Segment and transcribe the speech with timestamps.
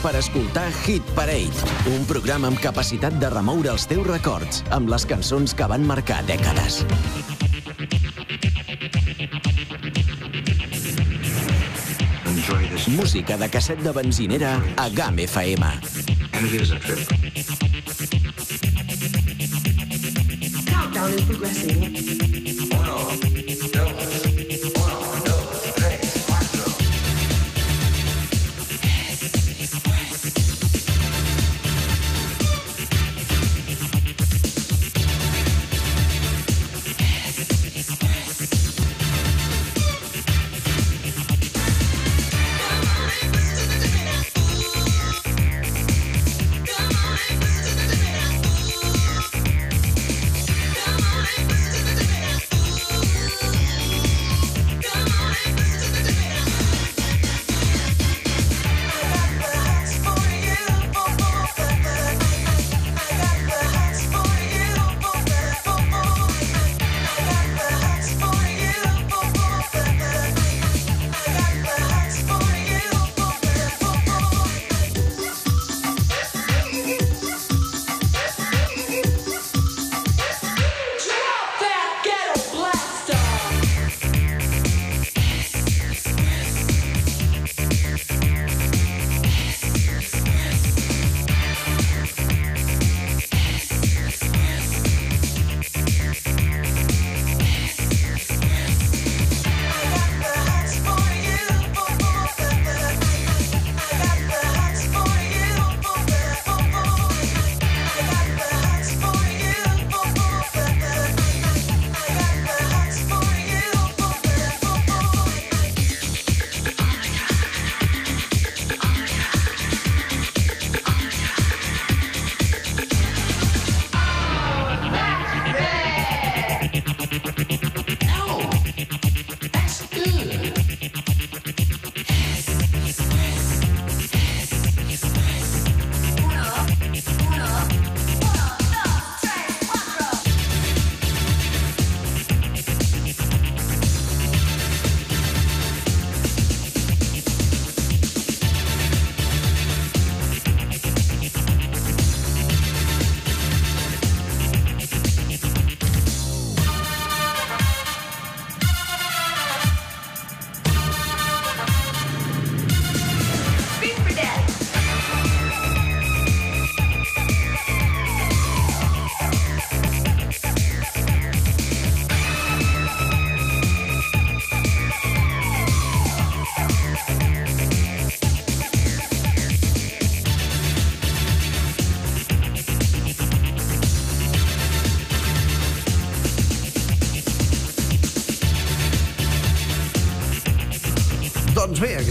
[0.00, 1.52] Per escoltar Hit Parade,
[1.92, 6.22] un programa amb capacitat de remoure els teus records amb les cançons que van marcar
[6.24, 6.78] dècades.
[12.96, 15.68] Música de casset de benzinera a GAM FM.
[20.64, 22.19] Countdown is progressing.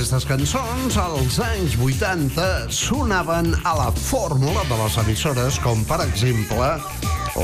[0.09, 6.69] Aquestes cançons als anys 80 sonaven a la fórmula de les emissores, com per exemple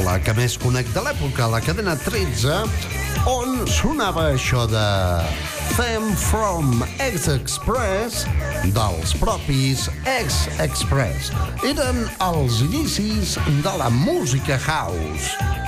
[0.01, 2.55] la que més conec de l'època, la cadena 13,
[3.29, 4.87] on sonava això de
[5.75, 8.23] Them from X-Express
[8.73, 9.85] dels propis
[10.15, 11.29] X-Express.
[11.69, 12.01] Eren
[12.31, 15.64] els inicis de la música house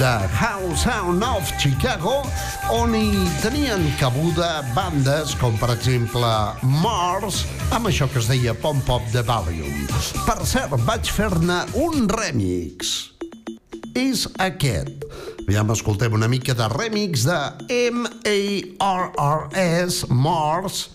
[0.00, 2.22] de House Sound of Chicago,
[2.72, 3.10] on hi
[3.42, 6.24] tenien cabuda bandes com, per exemple,
[6.80, 7.42] Mars,
[7.76, 9.76] amb això que es deia Pom Pop de Valium.
[10.24, 13.12] Per cert, vaig fer-ne un remix.
[13.92, 15.04] És aquest.
[15.44, 17.36] Aviam, escoltem una mica de remix de
[17.92, 18.80] M-A-R-R-S,
[20.08, 20.88] Mars,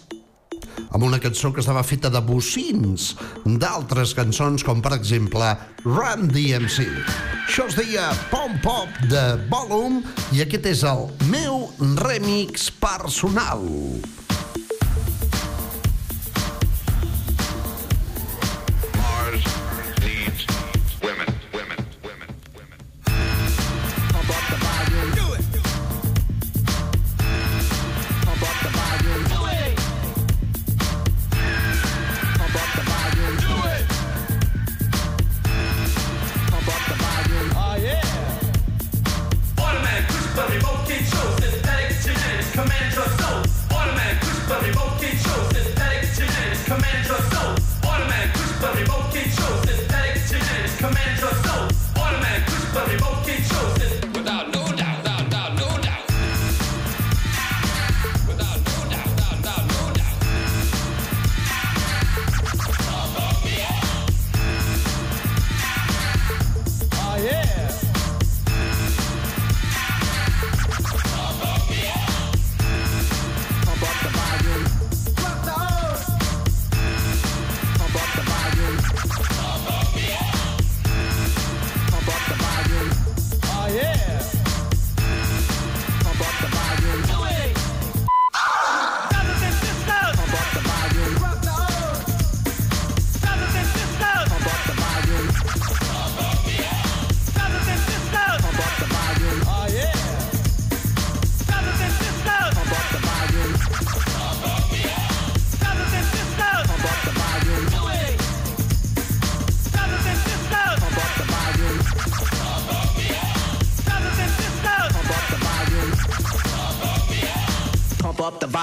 [0.89, 3.13] amb una cançó que estava feta de bocins
[3.45, 5.53] d'altres cançons, com per exemple
[5.85, 6.89] Run DMC.
[7.45, 10.01] Això es deia Pom Pop de Volum
[10.33, 11.67] i aquest és el meu
[12.01, 13.67] remix personal.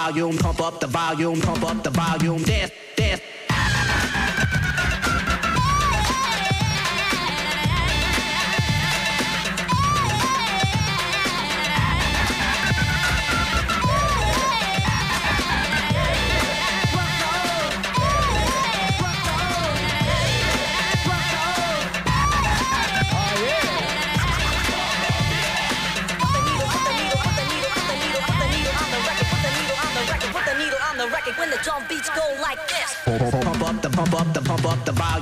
[0.02, 2.42] Volume, pump up the volume, pump up the volume.
[2.42, 2.70] This,
[34.84, 35.21] the, pump up the volume.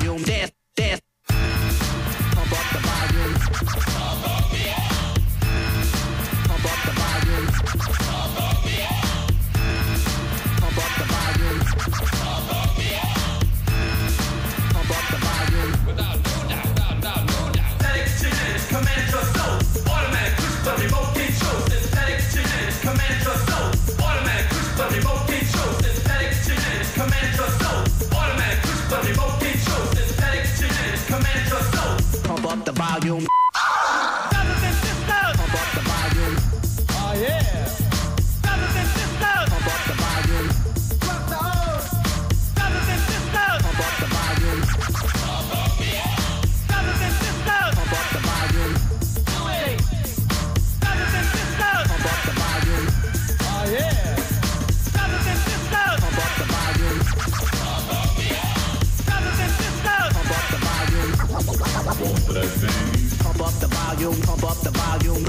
[32.50, 33.26] Up the volume.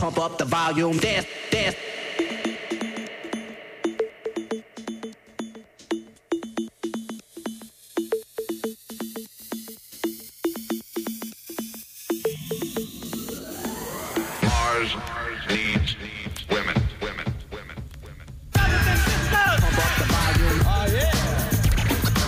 [0.04, 0.98] Up the volume.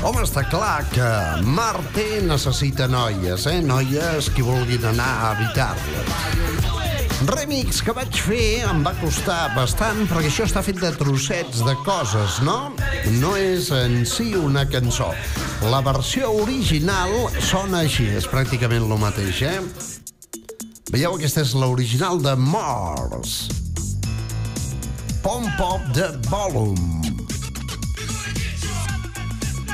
[0.03, 1.07] Home, està clar que
[1.47, 3.61] Marte necessita noies, eh?
[3.65, 6.52] Noies que vulguin anar a habitar-lo.
[7.23, 11.75] Remix que vaig fer em va costar bastant perquè això està fet de trossets de
[11.85, 12.73] coses, no?
[13.21, 15.11] No és en si una cançó.
[15.71, 19.59] La versió original sona així, és pràcticament el mateix, eh?
[20.91, 23.37] Veieu, aquesta és l'original de Mars.
[25.23, 27.02] Pump up the volume.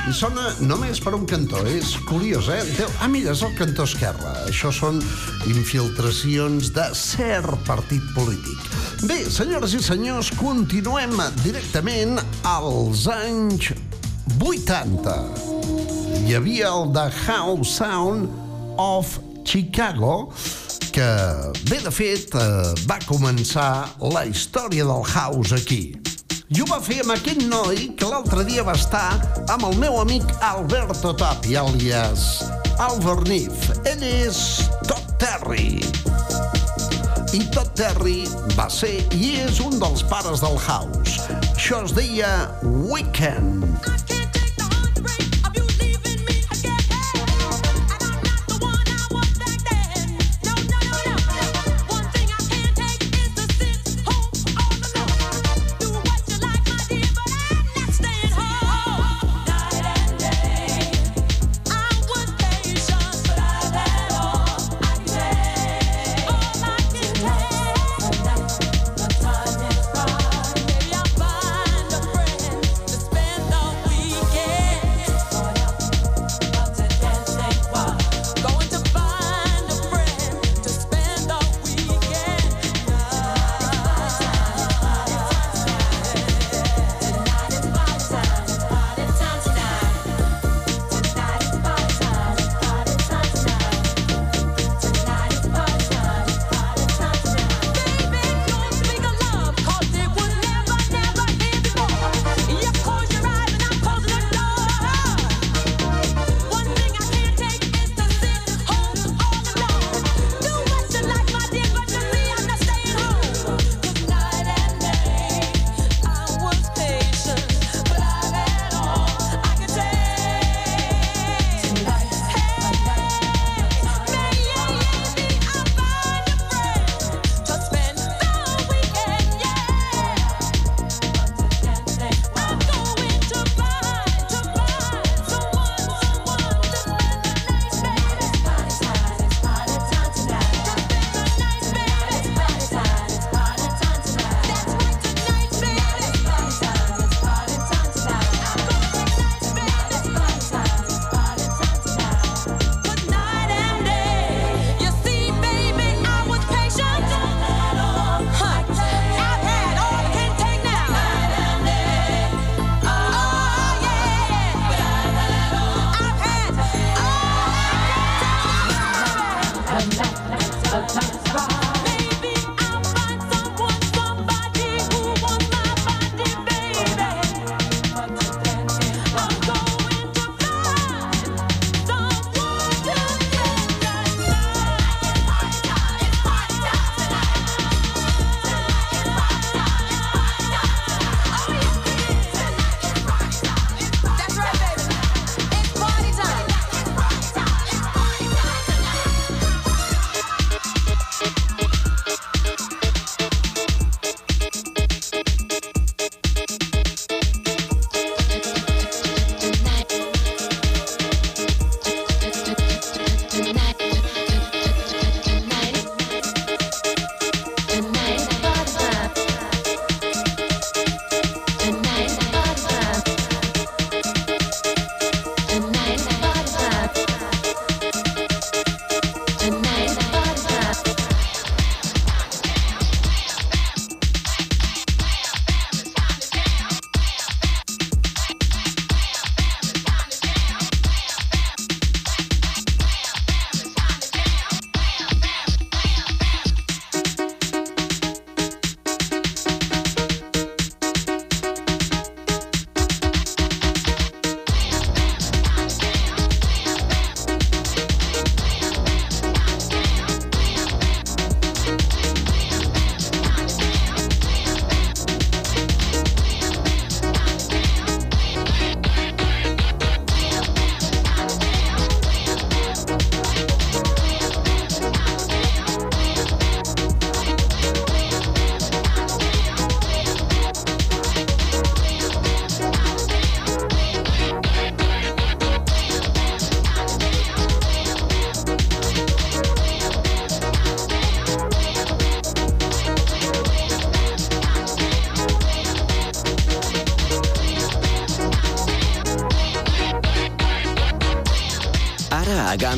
[0.08, 2.60] Sona només per un cantó, és curiós, eh?
[2.74, 4.32] Déu, ah, mira, és el cantó esquerre.
[4.48, 4.98] Això són
[5.48, 8.64] infiltracions de cert partit polític.
[9.06, 11.14] Bé, senyores i senyors, continuem
[11.44, 13.70] directament als anys
[14.40, 15.16] 80.
[16.26, 18.28] Hi havia el The House Sound
[18.80, 20.32] of Chicago,
[20.90, 21.08] que,
[21.70, 25.84] bé, de fet, eh, va començar la història del house aquí.
[26.50, 29.20] I ho va fer amb aquest noi que l'altre dia va estar
[29.54, 32.24] amb el meu amic Alberto Tapi, alias
[32.82, 33.68] Alvernif.
[33.86, 34.40] Ell és
[34.88, 35.78] Todd Terry.
[37.38, 38.24] I Todd Terry
[38.58, 41.30] va ser i és un dels pares del house.
[41.54, 42.34] Això es deia
[42.66, 44.09] Weekend.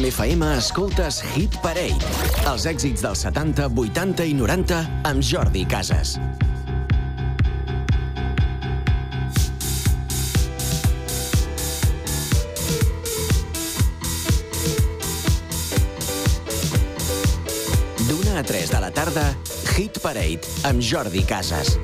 [0.02, 2.02] amb FM escoltes Hit Parade.
[2.50, 6.16] Els èxits dels 70, 80 i 90 amb Jordi Casas.
[18.08, 19.30] D'una a 3 de la tarda,
[19.76, 21.76] Hit Parade amb Jordi Casas.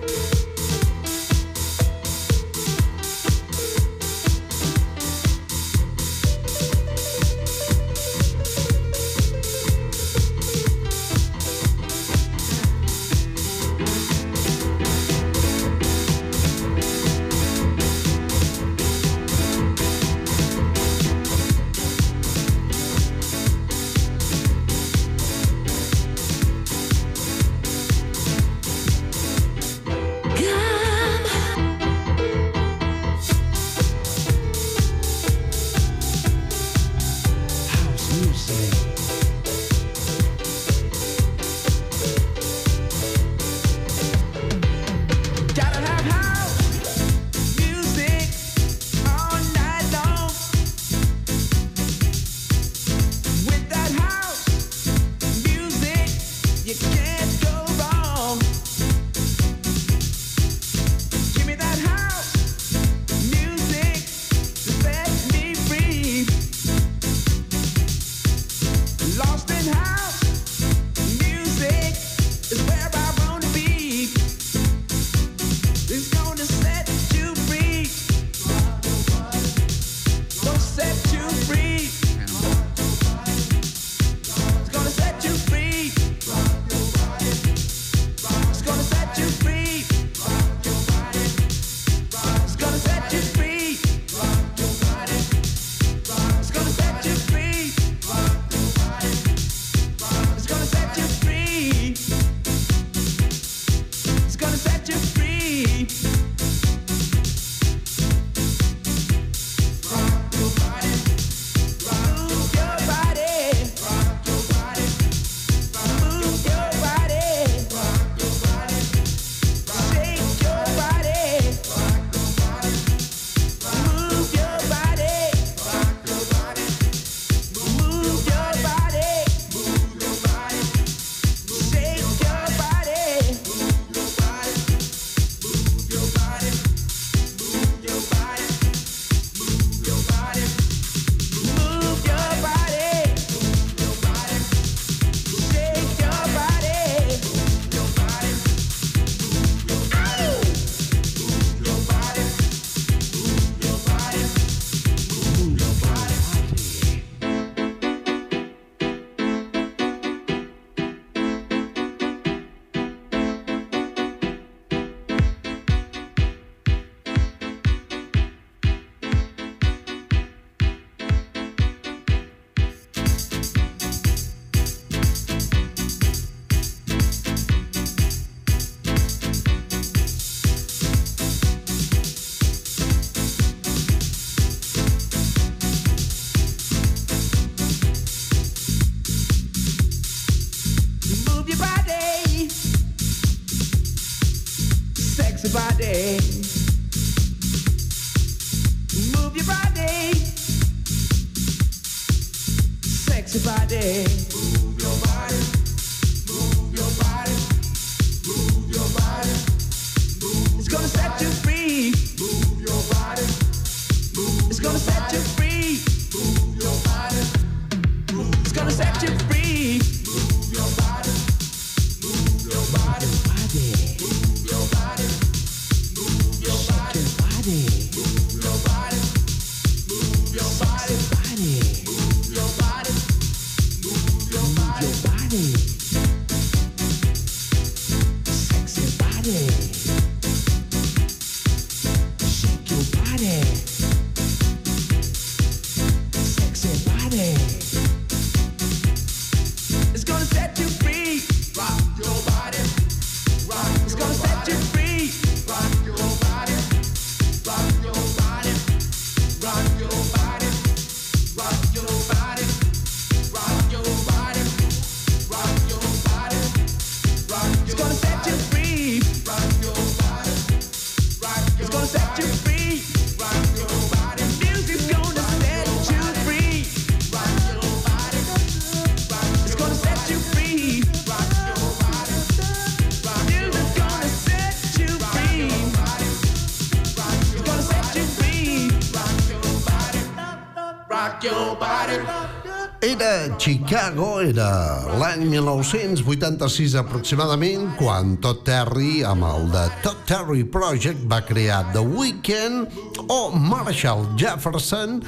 [293.49, 301.23] Chicago, era l'any 1986 aproximadament, quan Todd Terry, amb el de Todd Terry Project, va
[301.25, 302.77] crear The Weeknd,
[303.09, 304.99] o Marshall Jefferson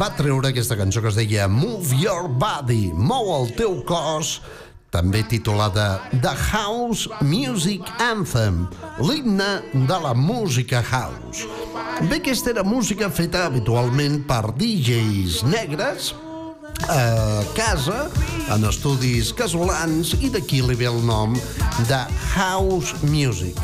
[0.00, 4.38] va treure aquesta cançó que es deia Move Your Body, mou el teu cos,
[4.88, 8.64] també titulada The House Music Anthem,
[9.04, 11.44] l'himne de la música house.
[12.08, 16.14] Bé, aquesta era música feta habitualment per DJs negres,
[16.88, 18.08] a casa,
[18.50, 21.36] en estudis casolans, i d'aquí li ve el nom
[21.88, 22.00] de
[22.32, 23.58] House Music.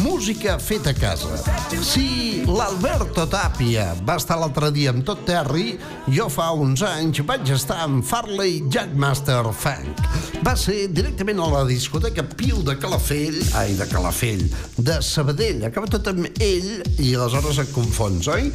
[0.00, 1.36] Música feta a casa.
[1.84, 5.76] Si l'Alberto Tapia va estar l'altre dia amb tot Terry,
[6.08, 10.00] jo fa uns anys vaig estar amb Farley Jackmaster Funk.
[10.42, 15.66] Va ser directament a la discoteca Piu de Calafell, ai, de Calafell, de Sabadell.
[15.68, 18.48] Acaba tot amb ell i aleshores et confons, oi?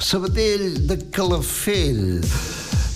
[0.00, 2.18] Sabadell de Calafell.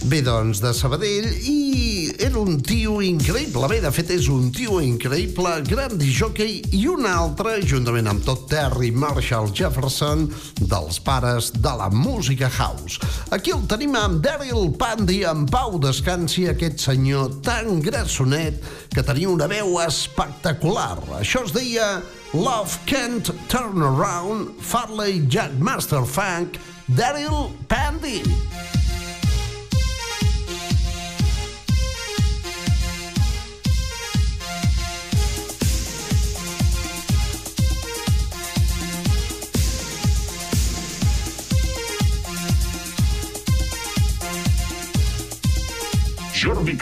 [0.02, 3.68] Bé, doncs, de Sabadell, i era un tio increïble.
[3.70, 8.48] Bé, de fet, és un tio increïble, gran disjockey, i un altre, juntament amb tot
[8.50, 10.26] Terry Marshall Jefferson,
[10.58, 12.98] dels pares de la música house.
[13.30, 18.58] Aquí el tenim amb Daryl Pandy, en pau descansi aquest senyor tan grassonet
[18.90, 20.96] que tenia una veu espectacular.
[21.20, 21.92] Això es deia
[22.34, 26.58] Love Can't Turn Around, Farley Jack Master Funk,
[26.90, 28.18] Daryl Pandy.
[28.22, 28.51] Jordi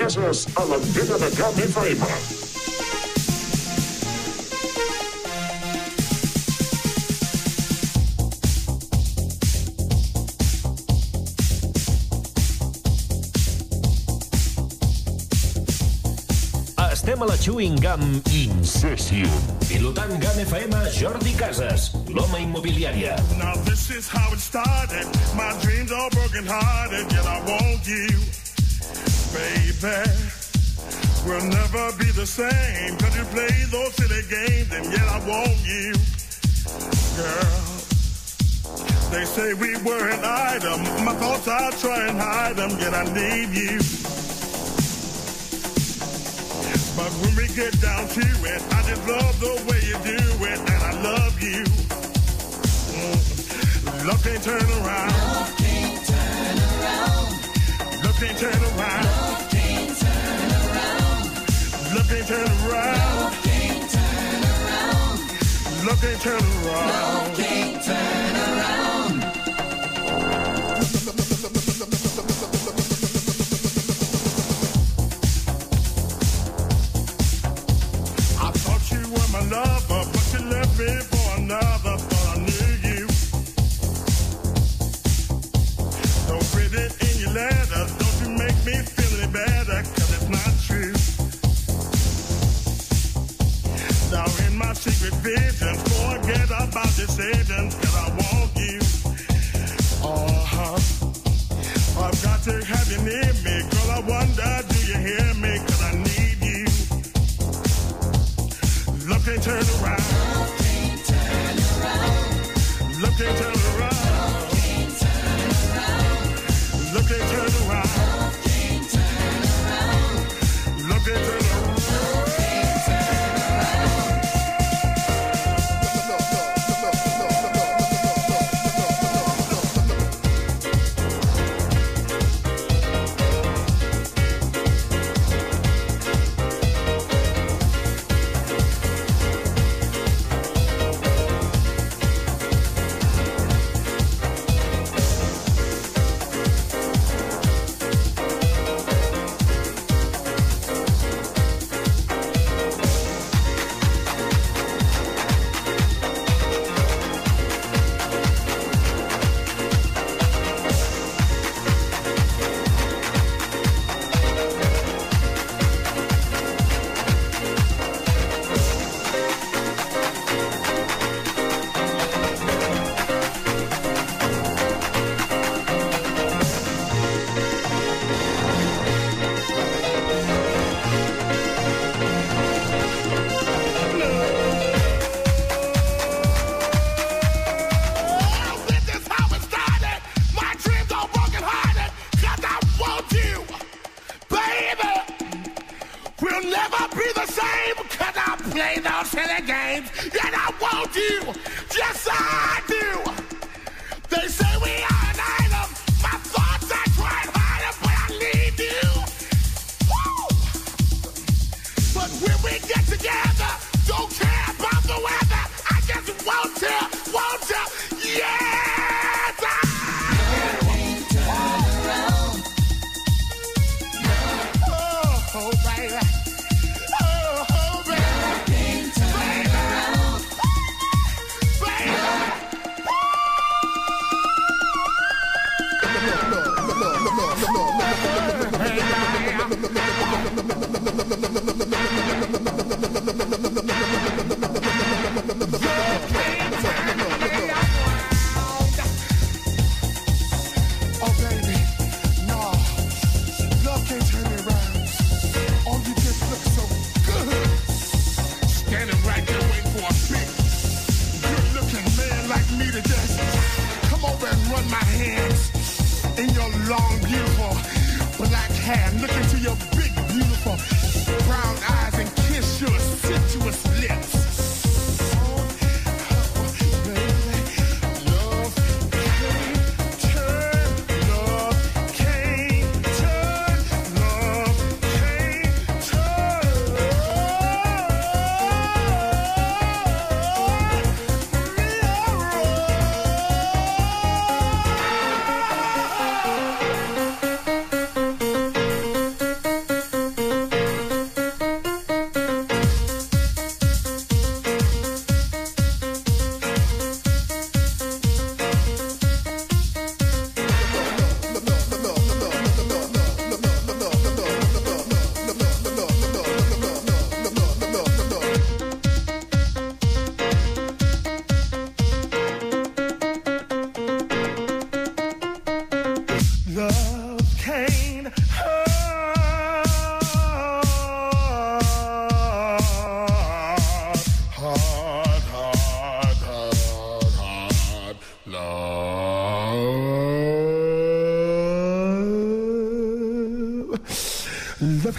[0.01, 2.07] Casas a l'antena de Camp FM.
[16.91, 19.29] Estem a la Chewing Gum Incession.
[19.69, 23.17] Pilotant Gum FM, Jordi Casas, l'home immobiliària.
[23.37, 25.05] Now this is how it started.
[25.37, 28.09] My dreams are broken hearted, yet I want you,
[29.33, 30.11] baby.
[31.27, 35.57] We'll never be the same, cause you play those silly games, and yet I want
[35.65, 35.93] you,
[37.17, 37.71] girl.
[39.11, 40.81] They say we were an item.
[41.05, 43.79] My thoughts I try and hide them, yet I need you.
[46.97, 50.59] But when we get down to it, I just love the way you do it,
[50.59, 51.65] and I love you.
[52.97, 54.07] Mm.
[54.07, 55.13] Love can't turn around.
[55.13, 58.05] Love can't turn around.
[58.05, 59.10] Love can't turn around.
[62.11, 63.07] Can't turn around.
[63.07, 65.87] Love can't turn around.
[65.87, 66.89] Love can't turn around.
[66.89, 68.90] Love can't turn around.
[94.71, 98.79] My secret visions, forget about decisions, cause I want you.
[100.07, 100.79] Uh-huh.
[102.01, 103.91] I've got to have you near me, girl.
[103.91, 105.59] I wonder, do you hear me?
[105.67, 106.67] Cause I need you.
[109.11, 110.10] Love can't turn around.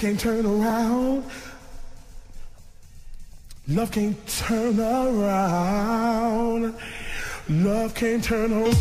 [0.01, 1.23] Can't turn around.
[3.67, 6.73] Love can't turn around.
[7.47, 8.75] Love can't turn around.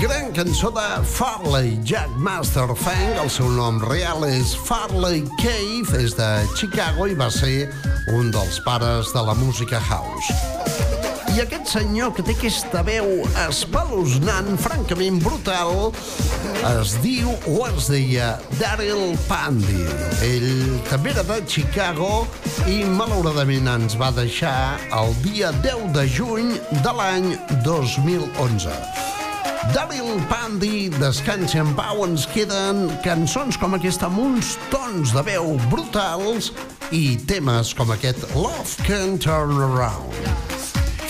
[0.00, 3.14] Gran cançó de Farley Jack Master Fang.
[3.22, 7.68] El seu nom real és Farley Cave, és de Chicago i va ser
[8.08, 10.32] un dels pares de la música house.
[11.30, 15.92] I aquest senyor que té aquesta veu espeluznant, francament brutal,
[16.72, 19.84] es diu o es deia Daryl Pandy.
[20.26, 22.24] Ell també era de Chicago
[22.66, 27.30] i malauradament ens va deixar el dia 10 de juny de l'any
[27.68, 28.74] 2011.
[29.70, 35.54] Daryl Pandy, descansi en pau, ens queden cançons com aquesta amb uns tons de veu
[35.70, 36.50] brutals
[36.90, 40.14] i temes com aquest Love Can Turn Around.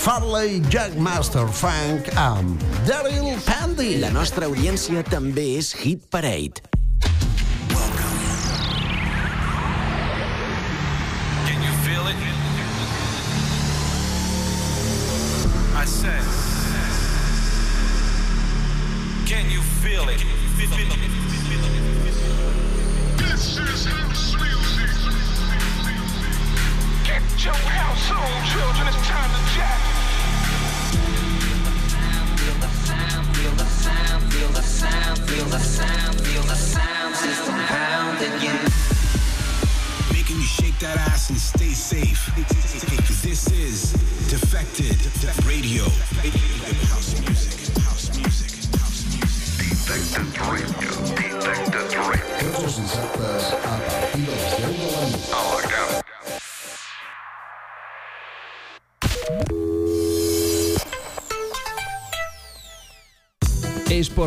[0.01, 3.95] Farley Jack Master Funk amb Daryl Pandy.
[4.01, 6.70] La nostra audiència també és Hit Parade.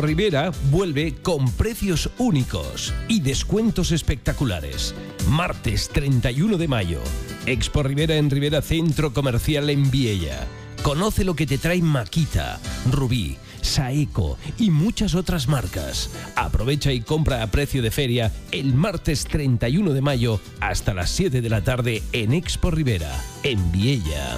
[0.05, 4.93] Rivera vuelve con precios únicos y descuentos espectaculares.
[5.27, 6.99] Martes 31 de mayo.
[7.47, 10.45] Expo Rivera en Rivera Centro Comercial en Viella.
[10.83, 12.59] Conoce lo que te trae Maquita,
[12.91, 16.11] Rubí, Saeco y muchas otras marcas.
[16.35, 21.41] Aprovecha y compra a precio de feria el martes 31 de mayo hasta las 7
[21.41, 24.37] de la tarde en Expo Rivera, en Viella.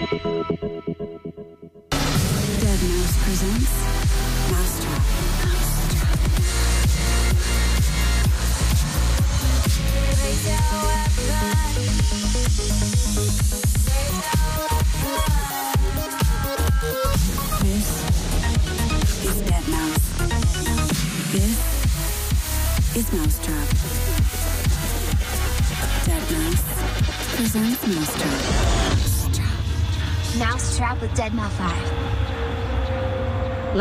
[0.00, 0.53] Thank you.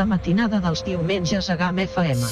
[0.04, 2.26] La matinada dels diumenges a GAM FM.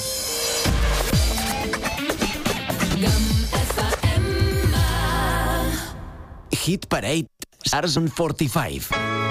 [6.66, 7.32] Hit Parade
[7.64, 9.31] Sarzon 45.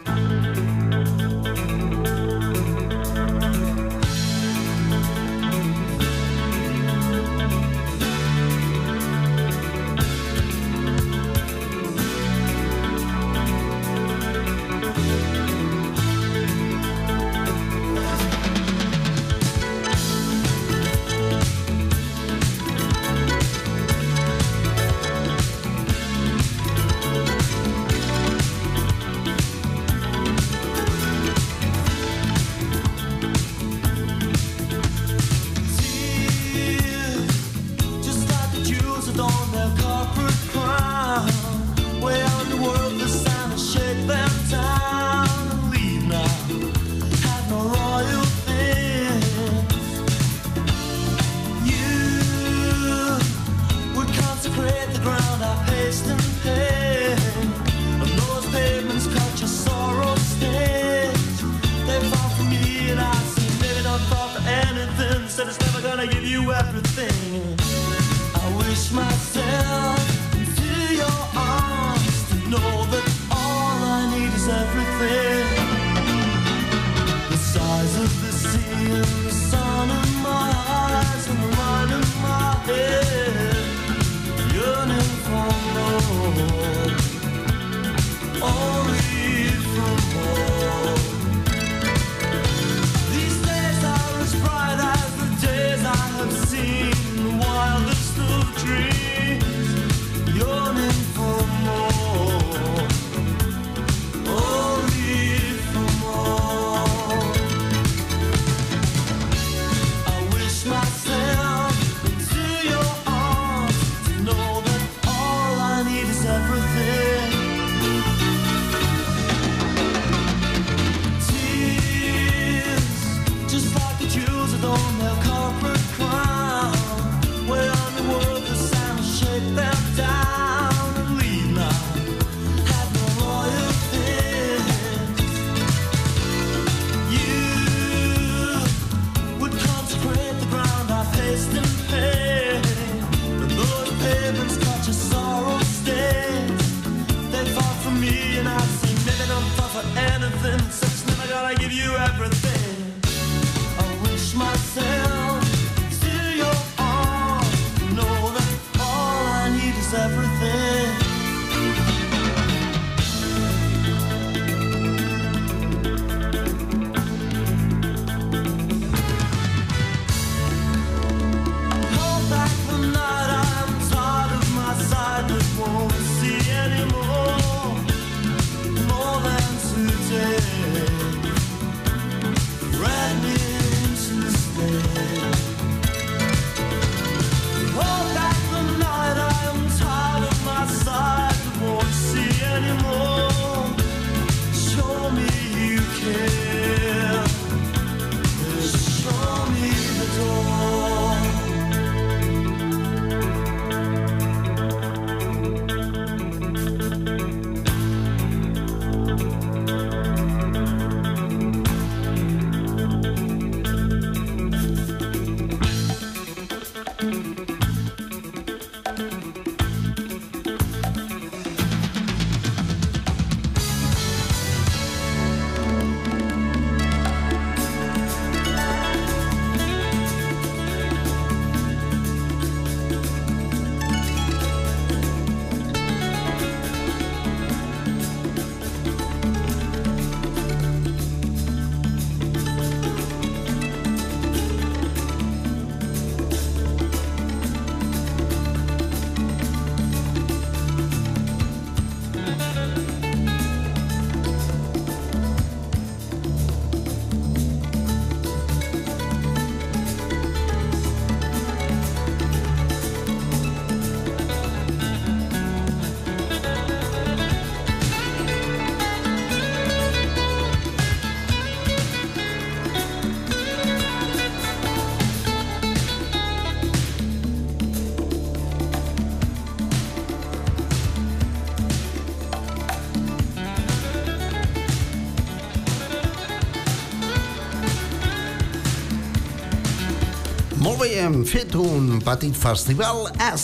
[290.81, 293.03] Bé, hem fet un petit festival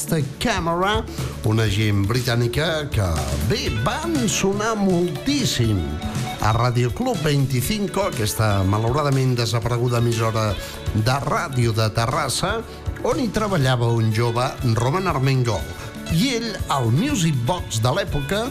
[0.10, 1.04] the Camera,
[1.46, 3.06] una gent britànica que,
[3.46, 5.78] bé, van sonar moltíssim
[6.42, 10.56] a Radio Club 25, aquesta malauradament desapareguda emissora
[10.96, 12.64] de ràdio de Terrassa,
[13.06, 15.62] on hi treballava un jove, Roman Armengol.
[16.18, 18.48] I ell, al Music Box de l'època,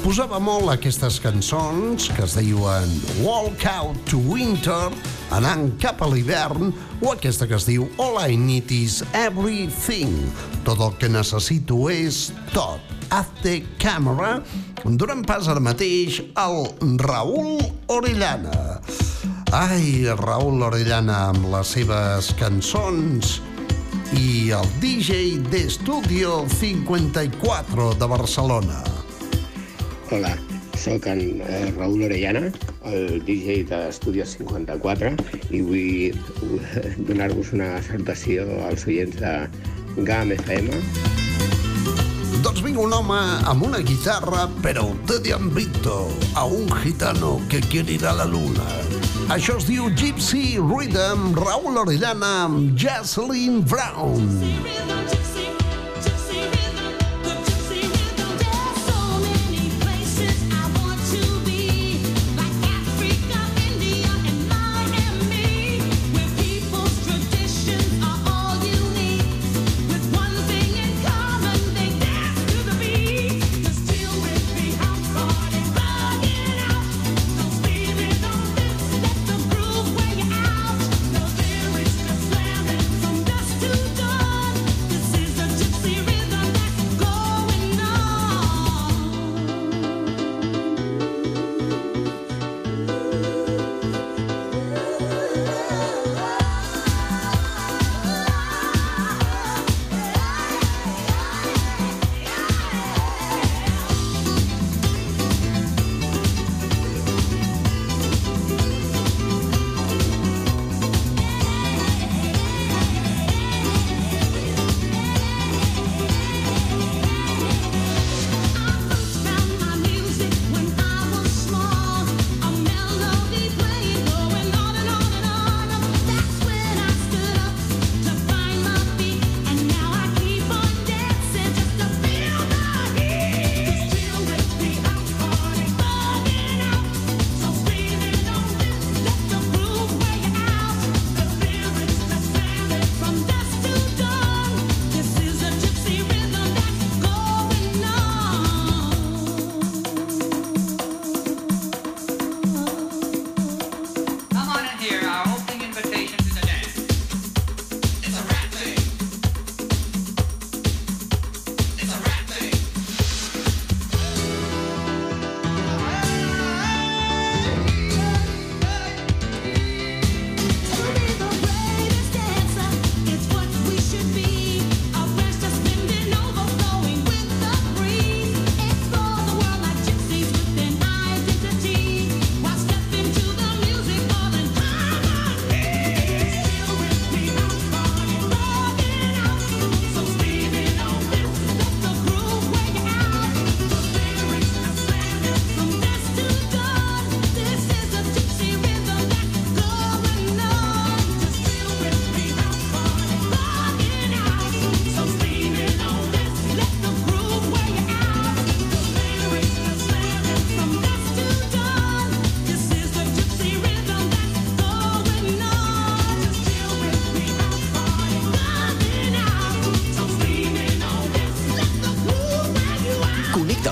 [0.00, 2.90] posava molt aquestes cançons que es diuen
[3.20, 4.88] Walk Out to Winter,
[5.34, 6.70] anant cap a l'hivern,
[7.02, 10.14] o aquesta que es diu All I Need Is Everything.
[10.64, 12.80] Tot el que necessito és tot.
[13.10, 14.38] At the Camera,
[14.84, 16.70] donant pas ara mateix al
[17.02, 17.58] Raül
[17.90, 18.78] Orellana.
[19.56, 23.40] Ai, Raül Orellana amb les seves cançons
[24.14, 28.99] i el DJ d'Estudio 54 de Barcelona.
[30.12, 30.36] Hola,
[30.74, 32.50] sóc en eh, Raúl Orellana,
[32.90, 35.12] el DJ de l'Estudio 54
[35.54, 36.16] i vull
[37.06, 40.80] donar-vos una salutació als oients de GAM FM.
[42.42, 43.20] Doncs vinc un home
[43.52, 48.26] amb una guitarra, però te han visto a un gitano que quiere ir a la
[48.26, 48.66] luna.
[49.30, 54.26] Això es diu Gypsy Rhythm, Raúl Orellana amb Jocelyn Brown.
[54.26, 55.39] Gypsy Rhythm, Gypsy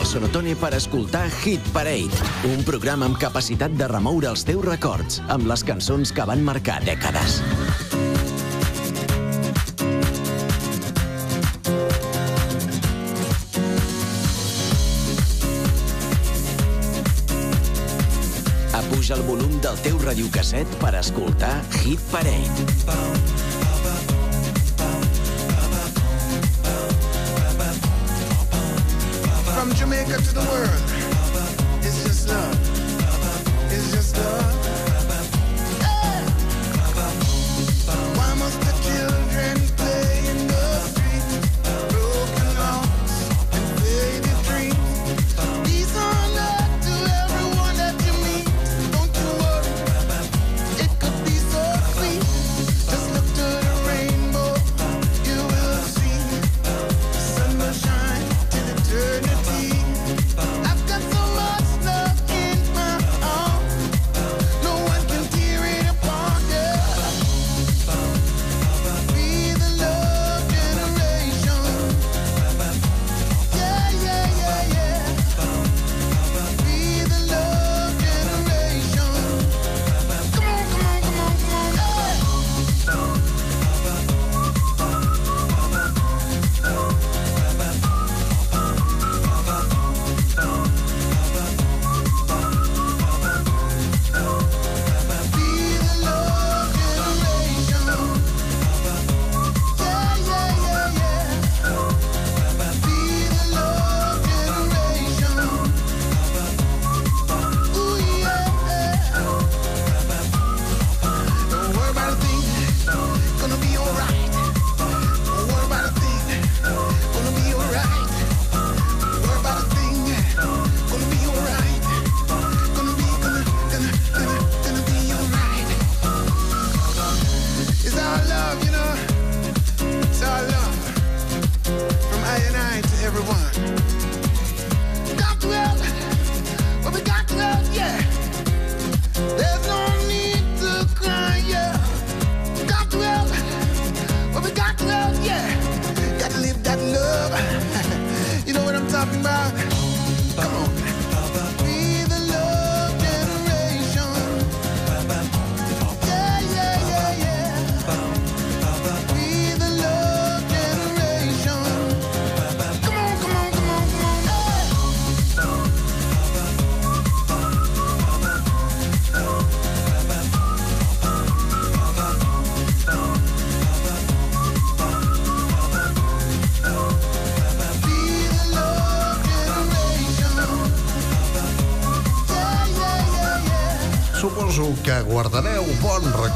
[0.08, 2.16] Sonotone per escoltar Hit Parade,
[2.48, 6.78] un programa amb capacitat de remoure els teus records amb les cançons que van marcar
[6.86, 7.42] dècades.
[18.80, 22.68] Apuja el volum del teu radiocasset per escoltar Hit Parade.
[22.88, 23.57] Bum,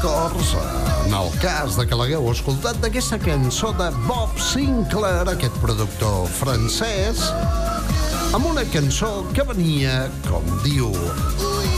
[0.03, 0.55] records
[1.05, 7.21] en el cas de que l'hagueu escoltat d'aquesta cançó de Bob Sinclair, aquest productor francès,
[8.35, 10.89] amb una cançó que venia, com diu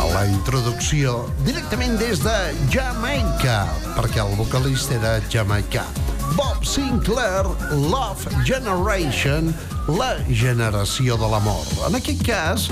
[0.02, 2.36] a la introducció, directament des de
[2.74, 3.60] Jamaica,
[3.94, 5.86] perquè el vocalista era jamaicà.
[6.34, 7.46] Bob Sinclair,
[7.78, 9.54] Love Generation,
[10.00, 11.66] la generació de l'amor.
[11.92, 12.70] En aquest cas,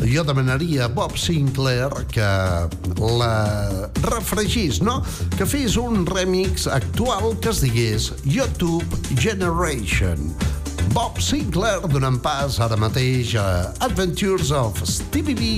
[0.00, 2.30] jo demanaria a Bob Sinclair que
[3.20, 5.00] la refregís, no?
[5.36, 10.34] Que fes un remix actual que es digués YouTube Generation.
[10.94, 13.46] Bob Sinclair donant pas ara mateix a
[13.82, 15.48] Adventures of Stevie B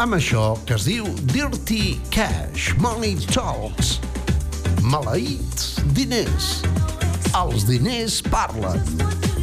[0.00, 3.98] amb això que es diu Dirty Cash, Money Talks.
[4.88, 6.62] Maleïts diners.
[7.36, 9.37] Els diners parlen.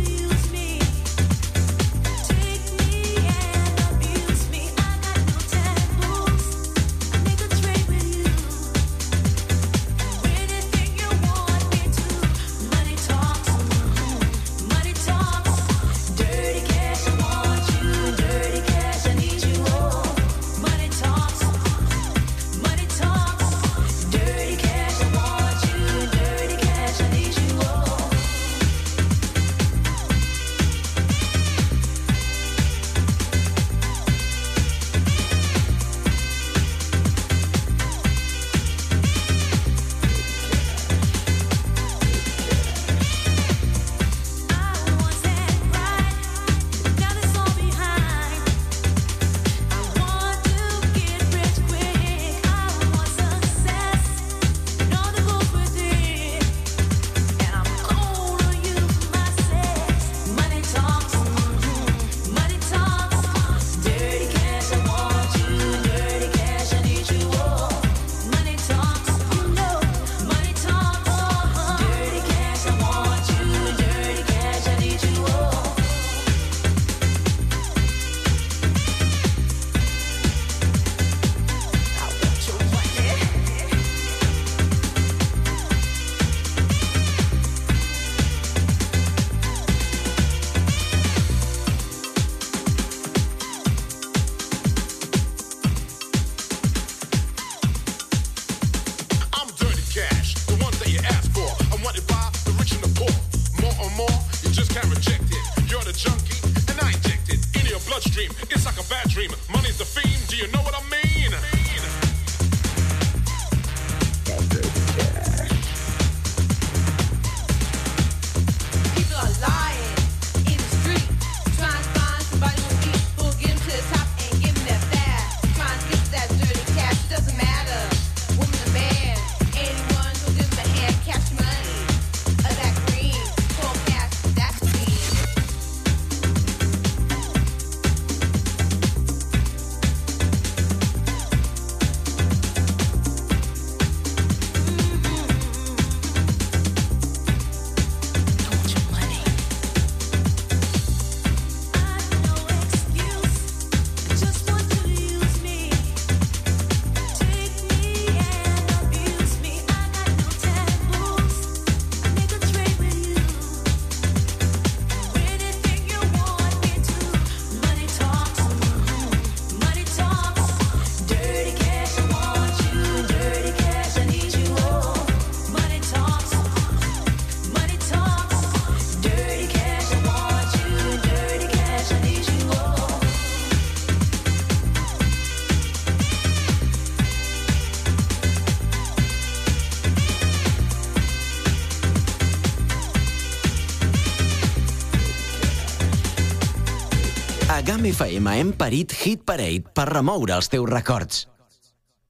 [197.95, 201.27] FM hem parit Hit Parade per remoure els teus records.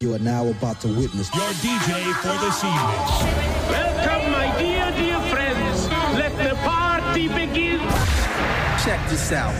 [0.01, 3.03] You are now about to witness your DJ for this evening.
[3.69, 5.85] Welcome, my dear, dear friends.
[6.17, 7.85] Let the party begin.
[8.81, 9.53] Check this out.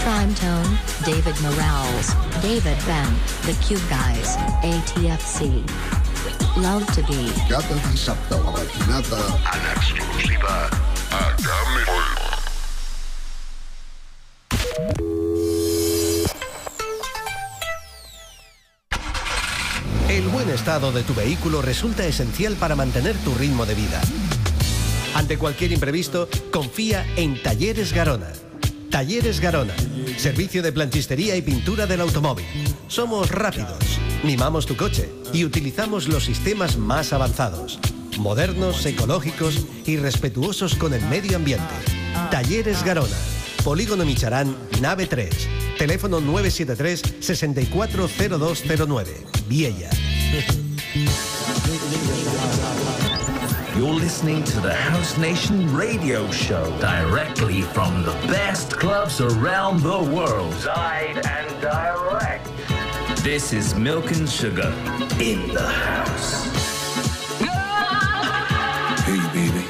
[0.00, 0.72] Prime Tone,
[1.04, 3.12] David Morales, David Ben,
[3.44, 5.60] The Cube Guys, ATFC.
[6.56, 7.28] Love to be.
[7.48, 9.20] Cada dissabte a la matinada.
[9.52, 10.70] En exclusiva
[11.12, 12.21] a Game
[20.62, 24.00] estado de tu vehículo resulta esencial para mantener tu ritmo de vida.
[25.12, 28.28] Ante cualquier imprevisto, confía en Talleres Garona.
[28.88, 29.74] Talleres Garona,
[30.18, 32.46] servicio de planchistería y pintura del automóvil.
[32.86, 33.76] Somos rápidos,
[34.22, 37.80] mimamos tu coche y utilizamos los sistemas más avanzados,
[38.20, 41.74] modernos, ecológicos y respetuosos con el medio ambiente.
[42.30, 43.16] Talleres Garona,
[43.64, 45.28] Polígono Micharán, nave 3,
[45.76, 49.90] teléfono 973 640209, Viella.
[50.32, 50.40] You're
[53.92, 60.54] listening to the House Nation radio show directly from the best clubs around the world.
[60.64, 62.48] Live and direct.
[63.22, 64.72] This is Milk and Sugar
[65.20, 66.46] in the house.
[69.04, 69.66] Hey, baby,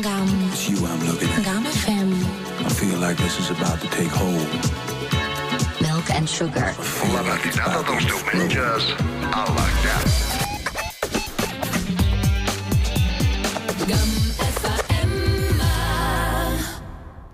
[0.00, 0.28] Gum.
[0.50, 1.44] it's you I'm looking at.
[1.44, 2.14] Gum FM.
[2.64, 4.89] I feel like this is about to take hold.
[6.20, 6.74] And sugar.
[7.14, 8.88] La matinada dels diumenges
[9.32, 10.02] a la GAM.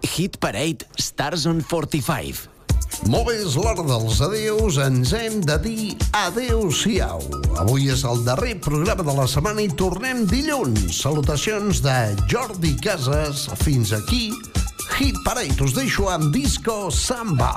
[0.07, 2.47] Hit Parade Stars on 45.
[3.11, 4.79] Molt bé, és l'hora dels adeus.
[4.79, 5.91] Ens hem de dir
[6.23, 7.27] adeu-siau.
[7.59, 11.03] Avui és el darrer programa de la setmana i tornem dilluns.
[11.03, 13.49] Salutacions de Jordi Casas.
[13.67, 14.31] Fins aquí,
[15.01, 15.59] Hit Parade.
[15.59, 17.57] Us deixo amb Disco Samba.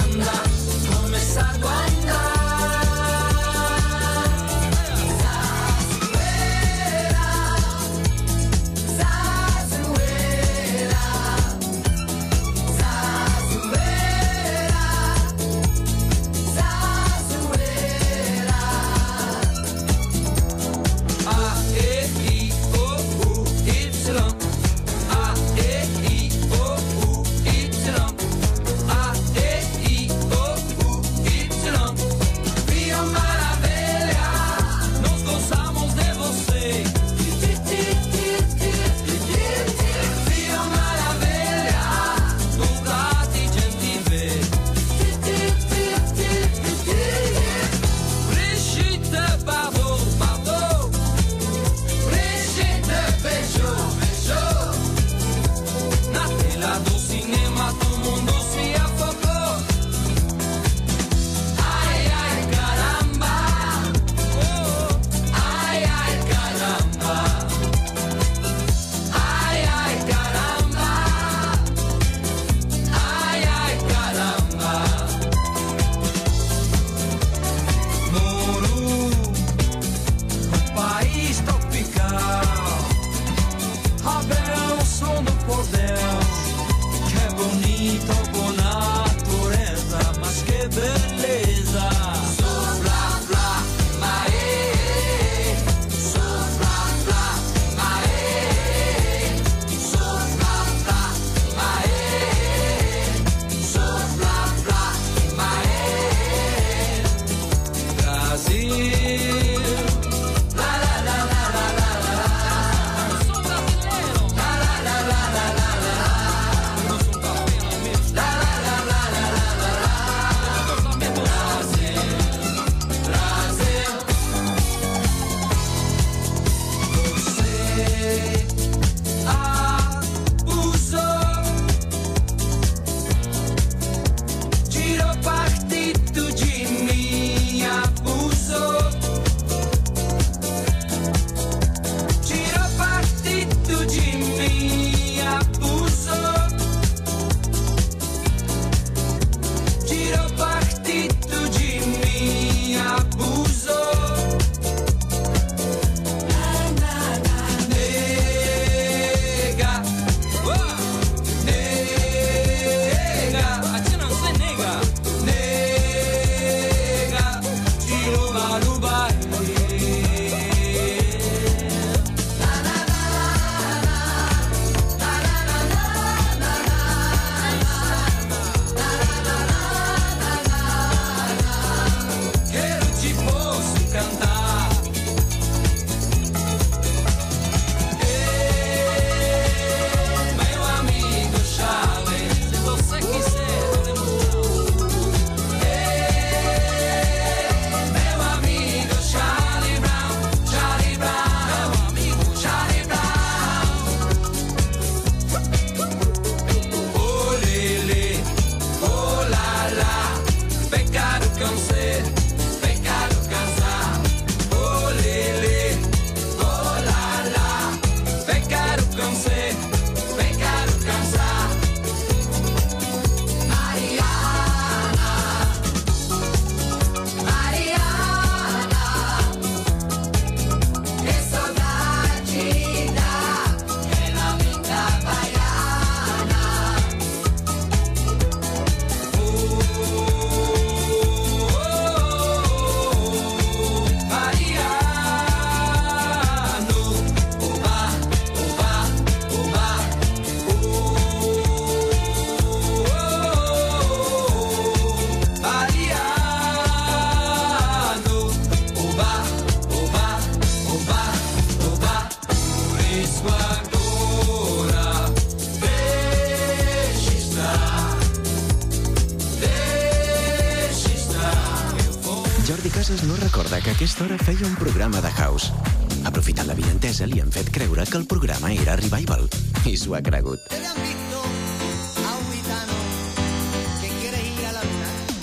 [276.81, 279.27] Vinentesa, li han fet creure que el programa era Revival.
[279.69, 280.41] I s'ho ha cregut.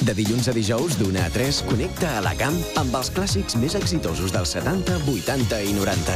[0.06, 3.74] De dilluns a dijous, d'una a 3, connecta a la camp amb els clàssics més
[3.74, 6.14] exitosos dels 70, 80 i 90.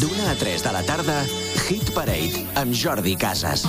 [0.00, 1.20] D'una a 3 de la tarda,
[1.68, 3.68] Hit Parade amb Jordi Casas.